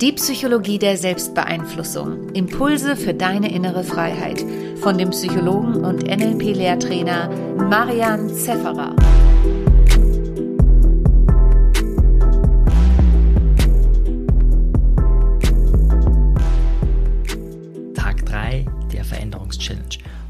[0.00, 2.28] Die Psychologie der Selbstbeeinflussung.
[2.34, 4.44] Impulse für deine innere Freiheit.
[4.82, 8.94] Von dem Psychologen und NLP-Lehrtrainer Marian Zefferer.
[17.94, 19.86] Tag 3 der Veränderungschallenge.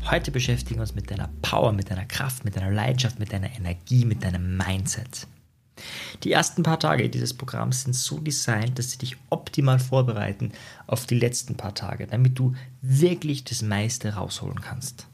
[0.08, 3.50] Heute beschäftigen wir uns mit deiner Power, mit deiner Kraft, mit deiner Leidenschaft, mit deiner
[3.58, 5.26] Energie, mit deinem Mindset.
[6.22, 10.52] Die ersten paar Tage dieses Programms sind so designt, dass sie dich optimal vorbereiten
[10.86, 15.06] auf die letzten paar Tage, damit du wirklich das meiste rausholen kannst.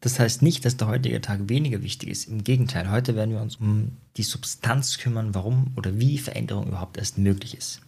[0.00, 2.28] Das heißt nicht, dass der heutige Tag weniger wichtig ist.
[2.28, 6.96] Im Gegenteil, heute werden wir uns um die Substanz kümmern, warum oder wie Veränderung überhaupt
[6.96, 7.80] erst möglich ist.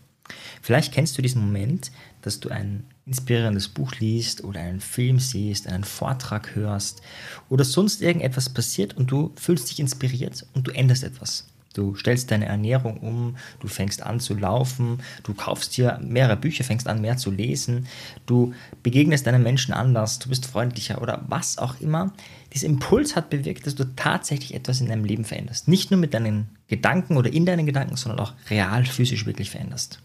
[0.63, 1.91] Vielleicht kennst du diesen Moment,
[2.23, 7.03] dass du ein inspirierendes Buch liest oder einen Film siehst, einen Vortrag hörst
[7.51, 11.49] oder sonst irgendetwas passiert und du fühlst dich inspiriert und du änderst etwas.
[11.75, 16.65] Du stellst deine Ernährung um, du fängst an zu laufen, du kaufst dir mehrere Bücher,
[16.65, 17.87] fängst an mehr zu lesen,
[18.27, 22.13] du begegnest deinen Menschen anders, du bist freundlicher oder was auch immer.
[22.53, 25.67] Dieser Impuls hat bewirkt, dass du tatsächlich etwas in deinem Leben veränderst.
[25.67, 30.01] Nicht nur mit deinen Gedanken oder in deinen Gedanken, sondern auch real physisch wirklich veränderst.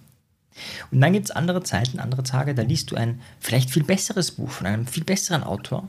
[0.92, 4.32] Und dann gibt es andere Zeiten, andere Tage, da liest du ein vielleicht viel besseres
[4.32, 5.88] Buch von einem viel besseren Autor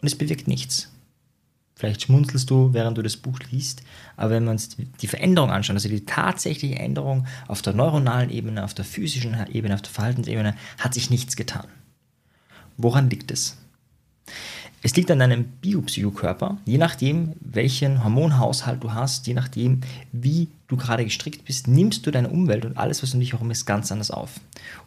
[0.00, 0.90] und es bewirkt nichts.
[1.78, 3.84] Vielleicht schmunzelst du, während du das Buch liest,
[4.16, 8.64] aber wenn wir uns die Veränderung anschauen, also die tatsächliche Änderung auf der neuronalen Ebene,
[8.64, 11.68] auf der physischen Ebene, auf der Verhaltensebene, hat sich nichts getan.
[12.78, 13.58] Woran liegt es?
[14.82, 20.76] Es liegt an deinem Biopsychokörper, je nachdem, welchen Hormonhaushalt du hast, je nachdem, wie du
[20.76, 23.92] gerade gestrickt bist, nimmst du deine Umwelt und alles, was um dich herum ist, ganz
[23.92, 24.40] anders auf.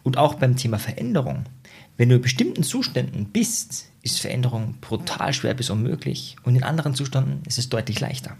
[0.03, 1.45] Und auch beim Thema Veränderung
[2.01, 6.95] wenn du in bestimmten Zuständen bist, ist Veränderung brutal schwer bis unmöglich und in anderen
[6.95, 8.37] Zuständen ist es deutlich leichter.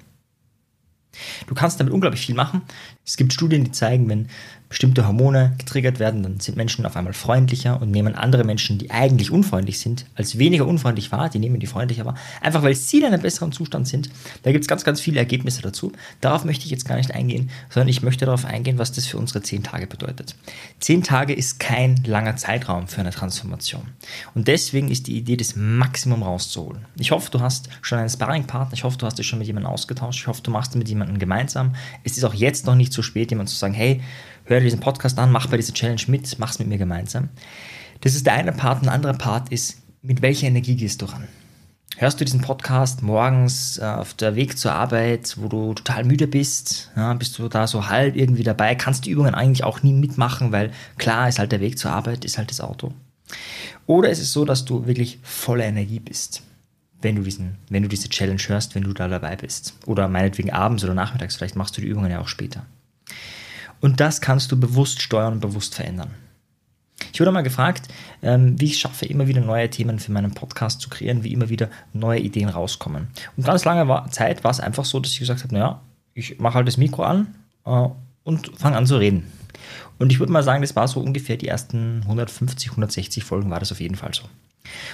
[1.45, 2.63] Du kannst damit unglaublich viel machen.
[3.05, 4.27] Es gibt Studien, die zeigen, wenn
[4.71, 8.89] bestimmte Hormone getriggert werden, dann sind Menschen auf einmal freundlicher und nehmen andere Menschen, die
[8.89, 11.29] eigentlich unfreundlich sind, als weniger unfreundlich wahr.
[11.29, 14.09] Die nehmen die freundlicher wahr, einfach weil sie in einem besseren Zustand sind.
[14.43, 15.91] Da gibt es ganz, ganz viele Ergebnisse dazu.
[16.21, 19.17] Darauf möchte ich jetzt gar nicht eingehen, sondern ich möchte darauf eingehen, was das für
[19.17, 20.37] unsere zehn Tage bedeutet.
[20.79, 23.89] Zehn Tage ist kein langer Zeitraum für eine Transformation.
[24.35, 26.85] Und deswegen ist die Idee, das Maximum rauszuholen.
[26.97, 29.69] Ich hoffe, du hast schon einen Sparringpartner, ich hoffe, du hast dich schon mit jemandem
[29.73, 31.75] ausgetauscht, ich hoffe, du machst mit jemandem gemeinsam.
[32.05, 34.01] Es ist auch jetzt noch nicht zu spät, jemand zu sagen, hey,
[34.45, 37.29] hör dir diesen Podcast an, mach bei dieser Challenge mit, mach's mit mir gemeinsam.
[38.01, 38.83] Das ist der eine Part.
[38.83, 41.27] Ein anderer Part ist, mit welcher Energie gehst du ran?
[41.97, 46.25] Hörst du diesen Podcast morgens äh, auf der Weg zur Arbeit, wo du total müde
[46.25, 46.89] bist?
[46.95, 48.73] Ja, bist du da so halb irgendwie dabei?
[48.75, 52.25] Kannst die Übungen eigentlich auch nie mitmachen, weil klar ist halt der Weg zur Arbeit,
[52.25, 52.93] ist halt das Auto.
[53.85, 56.41] Oder ist es so, dass du wirklich voller Energie bist,
[57.01, 59.75] wenn du, diesen, wenn du diese Challenge hörst, wenn du da dabei bist?
[59.85, 62.65] Oder meinetwegen abends oder nachmittags, vielleicht machst du die Übungen ja auch später.
[63.81, 66.11] Und das kannst du bewusst steuern und bewusst verändern.
[67.13, 67.87] Ich wurde mal gefragt,
[68.21, 71.49] ähm, wie ich schaffe, immer wieder neue Themen für meinen Podcast zu kreieren, wie immer
[71.49, 73.07] wieder neue Ideen rauskommen.
[73.35, 75.81] Und ganz lange Zeit war es einfach so, dass ich gesagt habe, naja,
[76.13, 77.87] ich mache halt das Mikro an äh,
[78.23, 79.25] und fange an zu reden.
[79.97, 83.59] Und ich würde mal sagen, das war so ungefähr die ersten 150, 160 Folgen war
[83.59, 84.23] das auf jeden Fall so.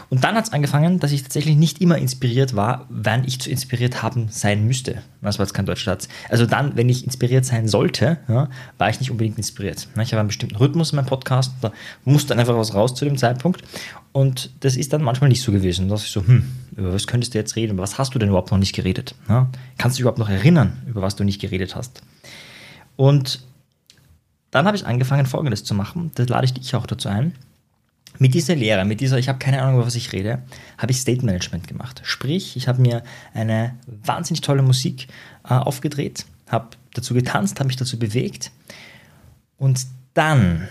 [0.09, 3.49] Und dann hat es angefangen, dass ich tatsächlich nicht immer inspiriert war, wann ich zu
[3.49, 5.01] inspiriert haben sein müsste.
[5.21, 6.07] Das war jetzt kein deutscher Satz.
[6.29, 9.87] Also dann, wenn ich inspiriert sein sollte, ja, war ich nicht unbedingt inspiriert.
[10.01, 11.71] Ich habe einen bestimmten Rhythmus in meinem Podcast, da
[12.05, 13.63] musste dann einfach was raus zu dem Zeitpunkt.
[14.13, 15.89] Und das ist dann manchmal nicht so gewesen.
[15.89, 16.45] Dass ich so, hm,
[16.75, 17.77] über was könntest du jetzt reden?
[17.77, 19.15] Was hast du denn überhaupt noch nicht geredet?
[19.29, 19.49] Ja?
[19.77, 22.01] Kannst du dich überhaupt noch erinnern, über was du nicht geredet hast?
[22.95, 23.41] Und
[24.49, 26.11] dann habe ich angefangen, Folgendes zu machen.
[26.15, 27.33] Das lade ich dich auch dazu ein
[28.19, 30.43] mit dieser Lehre, mit dieser, ich habe keine Ahnung, über was ich rede,
[30.77, 32.01] habe ich State Management gemacht.
[32.03, 35.07] Sprich, ich habe mir eine wahnsinnig tolle Musik
[35.43, 38.51] äh, aufgedreht, habe dazu getanzt, habe mich dazu bewegt
[39.57, 40.67] und dann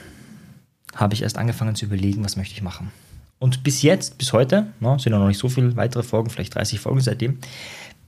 [0.94, 2.90] habe ich erst angefangen zu überlegen, was möchte ich machen.
[3.38, 6.80] Und bis jetzt, bis heute, no, sind noch nicht so viele weitere Folgen, vielleicht 30
[6.80, 7.38] Folgen seitdem,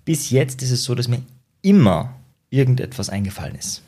[0.05, 1.23] bis jetzt ist es so, dass mir
[1.61, 2.15] immer
[2.51, 3.83] irgendetwas eingefallen ist.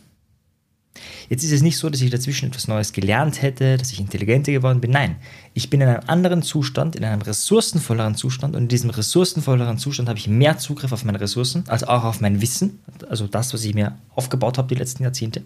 [1.29, 4.53] Jetzt ist es nicht so, dass ich dazwischen etwas Neues gelernt hätte, dass ich intelligenter
[4.53, 4.91] geworden bin.
[4.91, 5.17] Nein,
[5.55, 10.09] ich bin in einem anderen Zustand, in einem ressourcenvolleren Zustand und in diesem ressourcenvolleren Zustand
[10.09, 13.65] habe ich mehr Zugriff auf meine Ressourcen, als auch auf mein Wissen, also das, was
[13.65, 15.43] ich mir aufgebaut habe die letzten Jahrzehnte.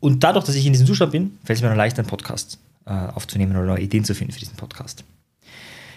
[0.00, 2.58] Und dadurch, dass ich in diesem Zustand bin, fällt es mir dann leicht, einen Podcast
[2.86, 5.04] äh, aufzunehmen oder neue Ideen zu finden für diesen Podcast.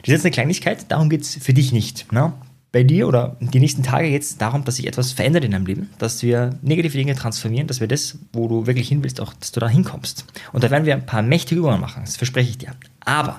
[0.02, 2.12] Das ist jetzt eine Kleinigkeit, darum geht es für dich nicht.
[2.12, 2.34] Ne?
[2.72, 5.90] Bei dir oder die nächsten Tage jetzt darum, dass sich etwas verändert in deinem Leben,
[5.98, 9.52] dass wir negative Dinge transformieren, dass wir das, wo du wirklich hin willst, auch, dass
[9.52, 10.26] du da hinkommst.
[10.54, 12.74] Und da werden wir ein paar mächtige Übungen machen, das verspreche ich dir.
[13.02, 13.38] Aber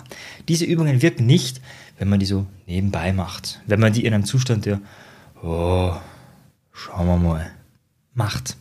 [0.48, 1.62] diese Übungen wirken nicht,
[1.98, 4.80] wenn man die so nebenbei macht, wenn man die in einem Zustand der,
[5.42, 5.94] oh,
[6.72, 7.50] schauen wir mal,
[8.12, 8.56] macht.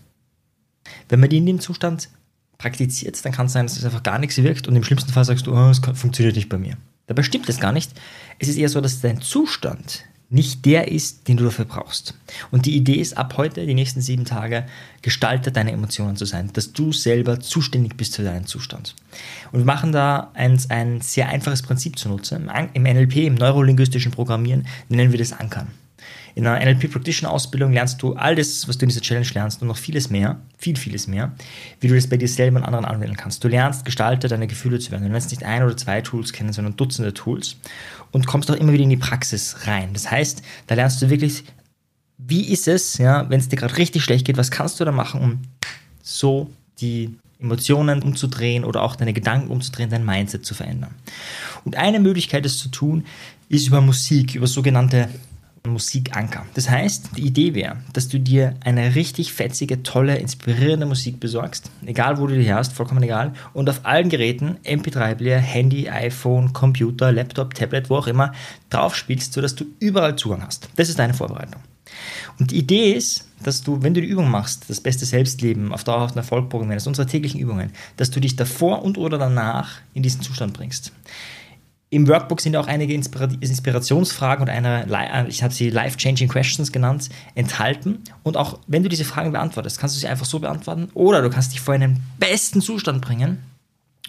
[1.09, 2.09] Wenn man die in dem Zustand
[2.57, 5.25] praktizierst, dann kann es sein, dass es einfach gar nichts wirkt und im schlimmsten Fall
[5.25, 6.77] sagst du, oh, es funktioniert nicht bei mir.
[7.07, 7.91] Dabei stimmt das gar nicht.
[8.39, 12.16] Es ist eher so, dass dein Zustand nicht der ist, den du dafür brauchst.
[12.51, 14.66] Und die Idee ist, ab heute, die nächsten sieben Tage,
[15.01, 18.95] Gestalter deiner Emotionen zu sein, dass du selber zuständig bist für deinen Zustand.
[19.51, 22.42] Und wir machen da ein, ein sehr einfaches Prinzip zunutze.
[22.74, 25.68] Im NLP, im neurolinguistischen Programmieren, nennen wir das Ankern.
[26.36, 29.62] In einer NLP Practitioner Ausbildung lernst du all das, was du in dieser Challenge lernst
[29.62, 31.33] und noch vieles mehr, viel, vieles mehr,
[31.80, 33.44] wie du das bei dir selber und anderen anwenden kannst.
[33.44, 35.04] Du lernst, Gestalter deiner Gefühle zu werden.
[35.04, 37.57] Du lernst nicht ein oder zwei Tools kennen, sondern Dutzende Tools
[38.12, 39.89] und kommst auch immer wieder in die Praxis rein.
[39.94, 41.44] Das heißt, da lernst du wirklich,
[42.18, 44.92] wie ist es, ja, wenn es dir gerade richtig schlecht geht, was kannst du da
[44.92, 45.39] machen, um
[46.04, 46.50] so
[46.80, 50.94] die Emotionen umzudrehen oder auch deine Gedanken umzudrehen, dein Mindset zu verändern.
[51.66, 53.06] Und eine Möglichkeit, das zu tun,
[53.50, 55.10] ist über Musik, über sogenannte
[55.68, 56.46] Musikanker.
[56.56, 61.69] Das heißt, die Idee wäre, dass du dir eine richtig fetzige, tolle, inspirierende Musik besorgst,
[61.86, 67.12] egal wo du die hast, vollkommen egal, und auf allen Geräten, MP3-Player, Handy, iPhone, Computer,
[67.12, 68.34] Laptop, Tablet, wo auch immer,
[68.69, 70.69] drauf spielst, sodass du überall Zugang hast.
[70.75, 71.62] Das ist deine Vorbereitung.
[72.40, 75.84] Und die Idee ist, dass du, wenn du die Übung machst, das beste Selbstleben auf
[75.84, 80.22] dauerhaften Erfolg programmierst, unsere täglichen Übungen, dass du dich davor und oder danach in diesen
[80.22, 80.92] Zustand bringst.
[81.93, 87.09] Im Workbook sind auch einige Inspirationsfragen und eine, äh, ich habe sie Life-Changing Questions genannt,
[87.35, 87.99] enthalten.
[88.23, 91.29] Und auch wenn du diese Fragen beantwortest, kannst du sie einfach so beantworten oder du
[91.29, 93.39] kannst dich vor einen besten Zustand bringen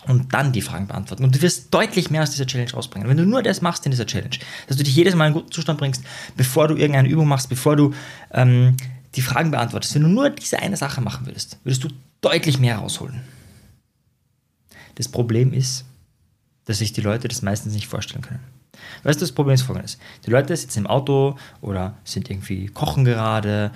[0.07, 1.25] und dann die Fragen beantworten.
[1.25, 3.09] Und du wirst deutlich mehr aus dieser Challenge rausbringen.
[3.09, 4.37] Wenn du nur das machst in dieser Challenge,
[4.69, 6.05] dass du dich jedes Mal in einen guten Zustand bringst,
[6.37, 7.95] bevor du irgendeine Übung machst, bevor du
[8.31, 8.77] ähm,
[9.17, 11.89] die Fragen beantwortest, wenn du nur diese eine Sache machen würdest, würdest du
[12.21, 13.23] deutlich mehr rausholen.
[14.95, 15.85] Das Problem ist,
[16.65, 18.41] dass sich die Leute das meistens nicht vorstellen können.
[19.03, 19.99] Weißt du, das Problem ist folgendes.
[20.27, 23.73] Die Leute sitzen im Auto oder sind irgendwie kochen gerade,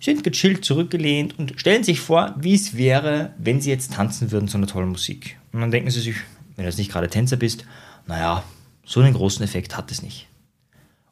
[0.00, 4.48] sind gechillt zurückgelehnt und stellen sich vor, wie es wäre, wenn sie jetzt tanzen würden
[4.48, 5.38] zu einer tollen Musik.
[5.52, 6.16] Und dann denken sie sich,
[6.56, 7.64] wenn du jetzt nicht gerade Tänzer bist,
[8.06, 8.42] naja,
[8.84, 10.26] so einen großen Effekt hat es nicht.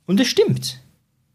[0.06, 0.80] Und es stimmt.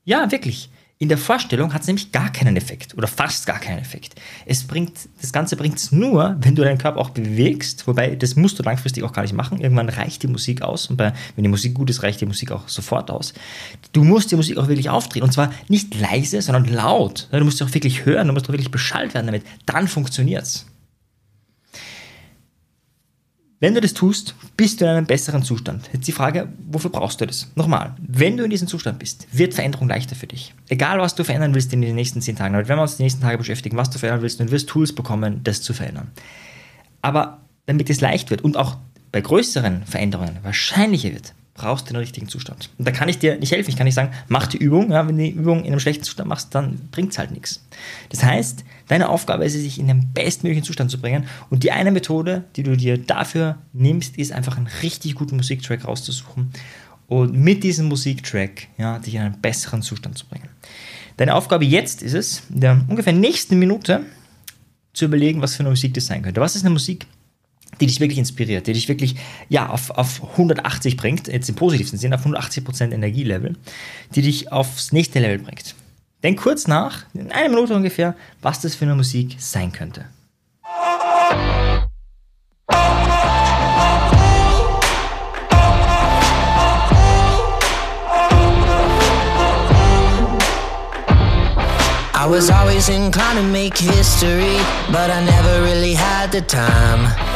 [0.03, 0.69] Ja, wirklich.
[1.03, 4.15] In der Vorstellung hat es nämlich gar keinen Effekt oder fast gar keinen Effekt.
[4.45, 8.37] Es bringt, das Ganze bringt es nur, wenn du deinen Körper auch bewegst, wobei das
[8.37, 9.59] musst du langfristig auch gar nicht machen.
[9.59, 12.53] Irgendwann reicht die Musik aus und bei, wenn die Musik gut ist, reicht die Musik
[12.53, 13.33] auch sofort aus.
[13.91, 17.27] Du musst die Musik auch wirklich aufdrehen und zwar nicht leise, sondern laut.
[17.33, 19.43] Du musst sie auch wirklich hören, du musst auch wirklich beschallt werden damit.
[19.65, 20.65] Dann funktioniert es.
[23.63, 25.89] Wenn du das tust, bist du in einem besseren Zustand.
[25.93, 27.49] Jetzt die Frage, wofür brauchst du das?
[27.55, 30.53] Nochmal, wenn du in diesem Zustand bist, wird Veränderung leichter für dich.
[30.67, 32.55] Egal, was du verändern willst in den nächsten zehn Tagen.
[32.55, 34.73] Aber wenn wir uns die nächsten Tage beschäftigen, was du verändern willst, dann wirst du
[34.73, 36.11] Tools bekommen, das zu verändern.
[37.01, 38.75] Aber damit es leicht wird und auch
[39.13, 42.69] bei größeren Veränderungen wahrscheinlicher wird, brauchst du den richtigen Zustand.
[42.77, 43.69] Und da kann ich dir nicht helfen.
[43.69, 44.91] Ich kann nicht sagen, mach die Übung.
[44.91, 47.63] Ja, wenn du die Übung in einem schlechten Zustand machst, dann bringt es halt nichts.
[48.09, 51.27] Das heißt, deine Aufgabe ist es, sich in den bestmöglichen Zustand zu bringen.
[51.49, 55.85] Und die eine Methode, die du dir dafür nimmst, ist einfach einen richtig guten Musiktrack
[55.85, 56.51] rauszusuchen
[57.07, 60.49] und mit diesem Musiktrack ja, dich in einen besseren Zustand zu bringen.
[61.17, 64.01] Deine Aufgabe jetzt ist es, in der ungefähr nächsten Minute
[64.93, 66.41] zu überlegen, was für eine Musik das sein könnte.
[66.41, 67.05] Was ist eine Musik,
[67.79, 69.15] die dich wirklich inspiriert, die dich wirklich
[69.49, 73.55] ja, auf, auf 180 bringt, jetzt im positivsten Sinn, auf 180% Energielevel,
[74.15, 75.75] die dich aufs nächste Level bringt.
[76.23, 80.05] Denk kurz nach, in einer Minute ungefähr, was das für eine Musik sein könnte.
[92.15, 94.57] I was always inclined to make history,
[94.93, 97.32] but I never really had the time.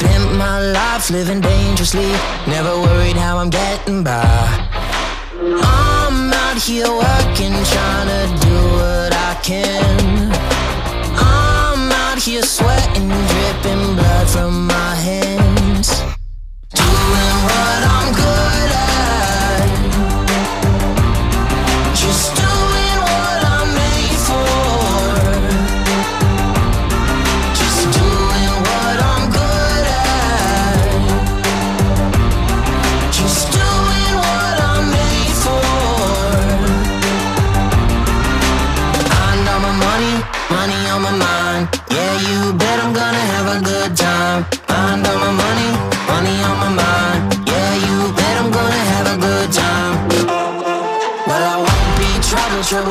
[0.00, 2.10] Spent my life living dangerously,
[2.46, 4.24] never worried how I'm getting by.
[5.36, 10.32] I'm out here working, trying to do what I can.
[11.18, 15.88] I'm out here sweating, dripping blood from my hands.
[16.72, 18.79] Doing what I'm good at.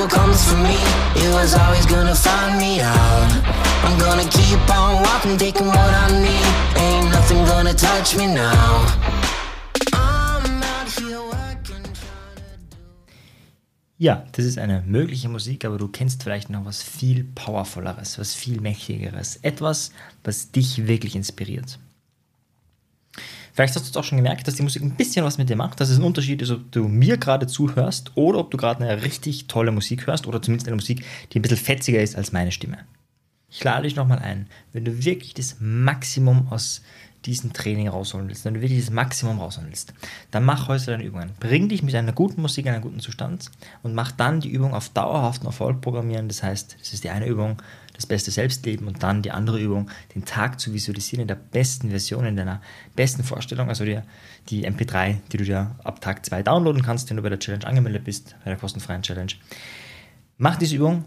[0.10, 0.78] Comes for me,
[1.16, 3.32] it was always gonna find me out.
[3.86, 6.48] I'm gonna keep on walking, taking what I need.
[6.82, 8.86] Ain't nothing gonna touch me now.
[14.02, 18.34] Ja, das ist eine mögliche Musik, aber du kennst vielleicht noch was viel powervolleres, was
[18.34, 19.92] viel mächtigeres, etwas,
[20.24, 21.80] was dich wirklich inspiriert.
[23.60, 25.58] Vielleicht hast du es auch schon gemerkt, dass die Musik ein bisschen was mit dir
[25.58, 28.82] macht, dass es ein Unterschied ist, ob du mir gerade zuhörst oder ob du gerade
[28.82, 32.32] eine richtig tolle Musik hörst oder zumindest eine Musik, die ein bisschen fetziger ist als
[32.32, 32.78] meine Stimme.
[33.50, 36.84] Ich lade dich nochmal ein, wenn du wirklich das Maximum aus
[37.26, 39.94] diesen Training rausholen willst, wenn du wirklich das Maximum rausholen willst,
[40.32, 41.32] dann mach heute deine Übungen.
[41.42, 43.52] Bring dich mit einer guten Musik in einen guten Zustand
[43.84, 46.30] und mach dann die Übung auf dauerhaften Erfolg programmieren.
[46.30, 47.62] Das heißt, das ist die eine Übung,
[48.00, 51.90] das beste Selbstleben und dann die andere Übung, den Tag zu visualisieren in der besten
[51.90, 52.62] Version, in deiner
[52.96, 54.00] besten Vorstellung, also die,
[54.48, 57.68] die MP3, die du dir ab Tag 2 downloaden kannst, wenn du bei der Challenge
[57.68, 59.34] angemeldet bist, bei der kostenfreien Challenge.
[60.38, 61.04] Mach diese Übung,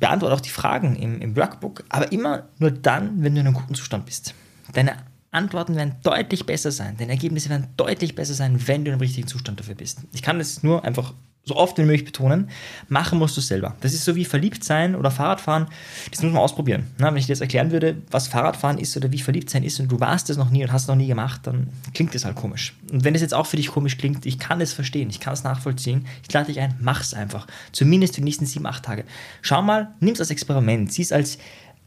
[0.00, 3.54] beantworte auch die Fragen im, im Workbook, aber immer nur dann, wenn du in einem
[3.54, 4.34] guten Zustand bist.
[4.72, 4.96] Deine
[5.30, 9.28] Antworten werden deutlich besser sein, deine Ergebnisse werden deutlich besser sein, wenn du im richtigen
[9.28, 10.00] Zustand dafür bist.
[10.12, 11.14] Ich kann das nur einfach
[11.48, 12.50] so oft wie möglich betonen,
[12.88, 13.74] machen musst du selber.
[13.80, 15.66] Das ist so wie verliebt sein oder Fahrradfahren,
[16.10, 16.86] das muss man ausprobieren.
[16.98, 19.80] Na, wenn ich dir jetzt erklären würde, was Fahrradfahren ist oder wie verliebt sein ist
[19.80, 22.24] und du warst es noch nie und hast es noch nie gemacht, dann klingt das
[22.24, 22.74] halt komisch.
[22.92, 25.32] Und wenn es jetzt auch für dich komisch klingt, ich kann es verstehen, ich kann
[25.32, 27.46] es nachvollziehen, ich lade dich ein, mach es einfach.
[27.72, 29.04] Zumindest für die nächsten sieben, acht Tage.
[29.42, 31.38] Schau mal, nimm es als Experiment, sieh es als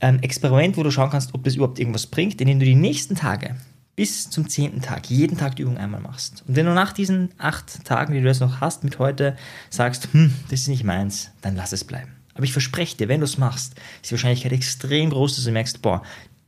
[0.01, 3.15] ähm, Experiment, wo du schauen kannst, ob das überhaupt irgendwas bringt, indem du die nächsten
[3.15, 3.56] Tage
[3.95, 6.43] bis zum zehnten Tag jeden Tag die Übung einmal machst.
[6.48, 9.36] Und wenn du nach diesen acht Tagen, die du jetzt noch hast mit heute,
[9.69, 12.12] sagst, hm, das ist nicht meins, dann lass es bleiben.
[12.33, 15.51] Aber ich verspreche dir, wenn du es machst, ist die Wahrscheinlichkeit extrem groß, dass du
[15.51, 16.01] merkst, boah,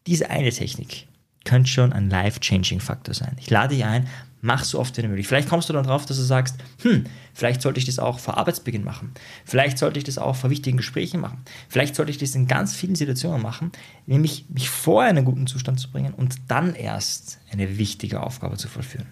[0.07, 1.07] diese eine Technik
[1.45, 3.35] könnte schon ein life-changing Faktor sein.
[3.39, 4.07] Ich lade dich ein,
[4.45, 5.25] Mach so oft wie möglich.
[5.25, 8.37] Vielleicht kommst du dann drauf, dass du sagst, hm, vielleicht sollte ich das auch vor
[8.37, 9.13] Arbeitsbeginn machen.
[9.45, 11.45] Vielleicht sollte ich das auch vor wichtigen Gesprächen machen.
[11.69, 13.71] Vielleicht sollte ich das in ganz vielen Situationen machen,
[14.05, 18.57] nämlich mich vorher in einen guten Zustand zu bringen und dann erst eine wichtige Aufgabe
[18.57, 19.07] zu vollführen.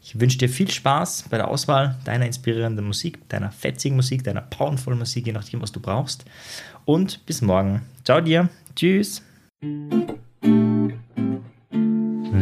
[0.00, 4.40] Ich wünsche dir viel Spaß bei der Auswahl deiner inspirierenden Musik, deiner fetzigen Musik, deiner
[4.40, 6.24] powervollen Musik, je nachdem, was du brauchst.
[6.86, 7.82] Und bis morgen.
[8.02, 8.48] Ciao dir.
[8.74, 9.20] Tschüss.